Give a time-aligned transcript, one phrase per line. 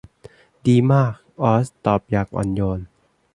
[0.67, 2.79] ดีมากออซตอบอย่างอ่อนโยน